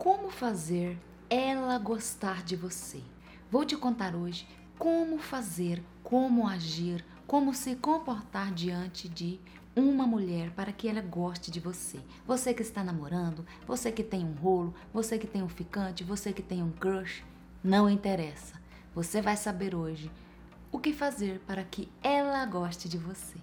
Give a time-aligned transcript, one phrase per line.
[0.00, 0.98] como fazer
[1.28, 3.02] ela gostar de você.
[3.50, 9.38] Vou te contar hoje como fazer, como agir, como se comportar diante de
[9.76, 12.00] uma mulher para que ela goste de você.
[12.26, 16.32] Você que está namorando, você que tem um rolo, você que tem um ficante, você
[16.32, 17.22] que tem um crush,
[17.62, 18.54] não interessa.
[18.94, 20.10] Você vai saber hoje
[20.72, 23.36] o que fazer para que ela goste de você.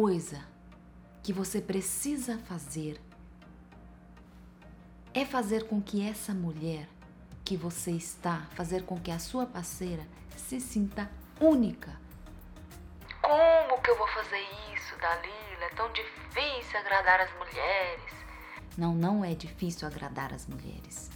[0.00, 0.42] Coisa
[1.22, 2.98] que você precisa fazer
[5.12, 6.88] é fazer com que essa mulher
[7.44, 10.02] que você está, fazer com que a sua parceira
[10.38, 12.00] se sinta única.
[13.20, 14.40] Como que eu vou fazer
[14.74, 15.64] isso, Dalila?
[15.70, 18.14] É tão difícil agradar as mulheres.
[18.78, 21.10] Não, não é difícil agradar as mulheres.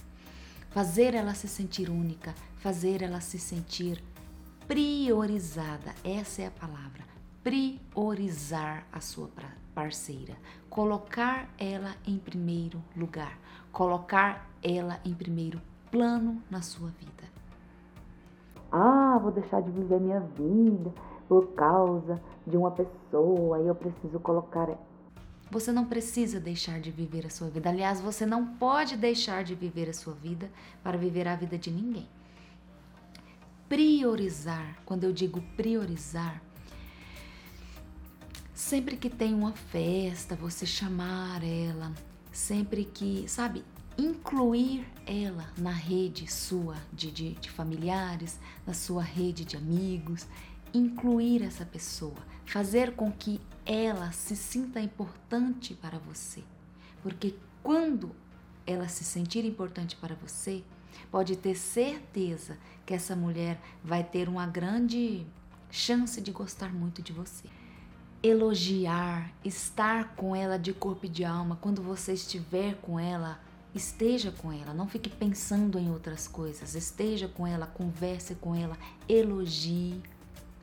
[0.69, 4.03] Fazer ela se sentir única, fazer ela se sentir
[4.67, 7.14] priorizada, essa é a palavra.
[7.45, 9.29] Priorizar a sua
[9.75, 10.35] parceira,
[10.67, 13.37] colocar ela em primeiro lugar,
[13.71, 17.23] colocar ela em primeiro plano na sua vida.
[18.71, 20.91] Ah, vou deixar de viver minha vida
[21.29, 24.67] por causa de uma pessoa e eu preciso colocar
[25.51, 27.69] você não precisa deixar de viver a sua vida.
[27.69, 30.49] Aliás, você não pode deixar de viver a sua vida
[30.83, 32.09] para viver a vida de ninguém.
[33.69, 36.41] Priorizar, quando eu digo priorizar,
[38.65, 41.93] sempre que tem uma festa, você chamar ela,
[42.31, 43.63] sempre que, sabe,
[43.95, 50.25] incluir ela na rede sua de, de, de familiares, na sua rede de amigos,
[50.73, 56.43] incluir essa pessoa, fazer com que ela se sinta importante para você.
[57.03, 58.15] Porque quando
[58.65, 60.63] ela se sentir importante para você,
[61.11, 65.23] pode ter certeza que essa mulher vai ter uma grande
[65.69, 67.47] chance de gostar muito de você.
[68.27, 73.39] Elogiar, estar com ela de corpo e de alma, quando você estiver com ela,
[73.71, 78.75] esteja com ela, não fique pensando em outras coisas, esteja com ela, converse com ela,
[79.07, 80.01] elogie.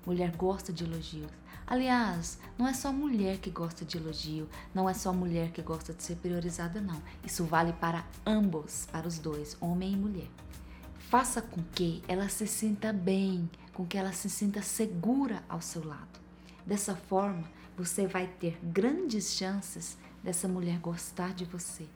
[0.04, 1.30] Mulher gosta de elogios.
[1.64, 5.92] Aliás, não é só mulher que gosta de elogio, não é só mulher que gosta
[5.92, 7.00] de ser priorizada, não.
[7.24, 10.30] Isso vale para ambos, para os dois, homem e mulher.
[10.98, 15.86] Faça com que ela se sinta bem, com que ela se sinta segura ao seu
[15.86, 16.21] lado.
[16.66, 17.44] Dessa forma,
[17.76, 21.86] você vai ter grandes chances dessa mulher gostar de você,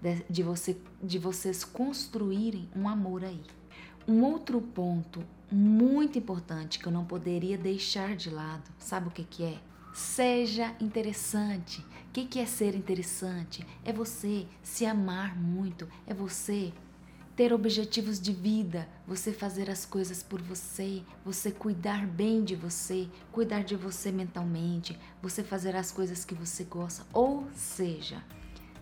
[0.00, 3.42] de, de, você, de vocês construírem um amor aí.
[4.06, 9.24] Um outro ponto muito importante que eu não poderia deixar de lado, sabe o que,
[9.24, 9.58] que é?
[9.92, 11.80] Seja interessante.
[11.80, 13.66] O que, que é ser interessante?
[13.84, 16.72] É você se amar muito, é você
[17.36, 23.08] ter objetivos de vida, você fazer as coisas por você, você cuidar bem de você,
[23.32, 27.04] cuidar de você mentalmente, você fazer as coisas que você gosta.
[27.12, 28.22] Ou seja,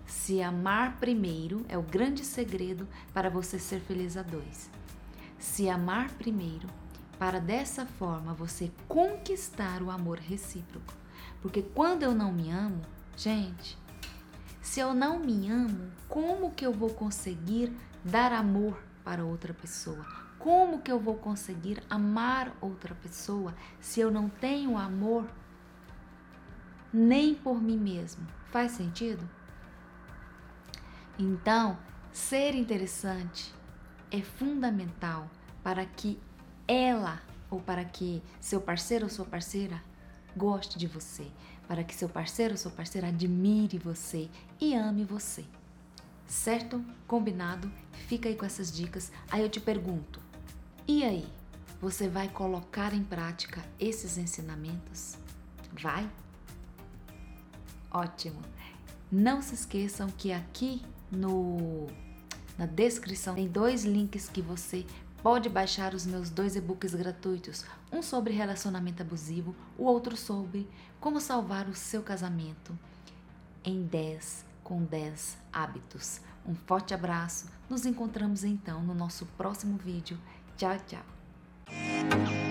[0.07, 4.71] se amar primeiro é o grande segredo para você ser feliz a dois
[5.43, 6.69] se amar primeiro,
[7.19, 10.95] para dessa forma você conquistar o amor recíproco.
[11.41, 12.81] Porque quando eu não me amo,
[13.17, 13.77] gente,
[14.61, 17.73] se eu não me amo, como que eu vou conseguir
[18.05, 20.05] dar amor para outra pessoa?
[20.39, 25.27] Como que eu vou conseguir amar outra pessoa se eu não tenho amor
[26.93, 28.27] nem por mim mesmo?
[28.51, 29.29] Faz sentido?
[31.19, 31.79] Então,
[32.13, 33.55] ser interessante
[34.11, 35.31] é fundamental
[35.63, 36.21] para que
[36.67, 37.21] ela
[37.51, 39.83] ou para que seu parceiro ou sua parceira
[40.37, 41.31] goste de você,
[41.69, 44.29] para que seu parceiro ou sua parceira admire você
[44.61, 45.45] e ame você.
[46.33, 46.83] Certo?
[47.07, 47.71] Combinado?
[48.09, 49.13] Fica aí com essas dicas.
[49.31, 50.19] Aí eu te pergunto:
[50.89, 51.29] e aí?
[51.79, 55.19] Você vai colocar em prática esses ensinamentos?
[55.79, 56.09] Vai?
[57.91, 58.41] Ótimo!
[59.11, 61.87] Não se esqueçam que aqui no
[62.57, 64.87] na descrição tem dois links que você
[65.23, 70.67] pode baixar os meus dois e-books gratuitos, um sobre relacionamento abusivo, o outro sobre
[70.99, 72.77] como salvar o seu casamento
[73.65, 76.21] em 10 com 10 hábitos.
[76.47, 80.19] Um forte abraço, nos encontramos então no nosso próximo vídeo.
[80.57, 82.42] Tchau, tchau!